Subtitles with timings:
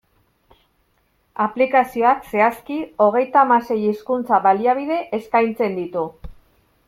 [1.43, 6.07] Aplikazioak, zehazki, hogeita hamasei hizkuntza-baliabide eskaintzen ditu.